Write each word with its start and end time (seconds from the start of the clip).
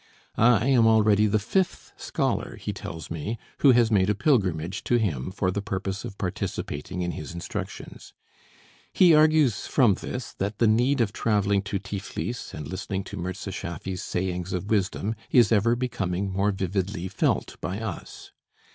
I 0.35 0.65
am 0.69 0.87
already 0.87 1.27
the 1.27 1.37
fifth 1.37 1.93
scholar, 1.95 2.55
he 2.55 2.73
tells 2.73 3.11
me, 3.11 3.37
who 3.59 3.69
has 3.73 3.91
made 3.91 4.09
a 4.09 4.15
pilgrimage 4.15 4.83
to 4.85 4.95
him 4.95 5.29
for 5.29 5.51
the 5.51 5.61
purpose 5.61 6.03
of 6.03 6.17
participating 6.17 7.03
in 7.03 7.11
his 7.11 7.35
instructions. 7.35 8.11
He 8.93 9.13
argues 9.13 9.67
from 9.67 9.93
this 9.93 10.33
that 10.33 10.57
the 10.57 10.65
need 10.65 11.01
of 11.01 11.13
traveling 11.13 11.61
to 11.69 11.77
Tiflis 11.77 12.51
and 12.51 12.67
listening 12.67 13.03
to 13.03 13.17
Mirza 13.17 13.51
Schaffy's 13.51 14.01
sayings 14.01 14.53
of 14.53 14.71
wisdom 14.71 15.13
is 15.29 15.51
ever 15.51 15.75
becoming 15.75 16.31
more 16.31 16.49
vividly 16.49 17.07
felt 17.07 17.57
by 17.61 17.79
us. 17.79 18.31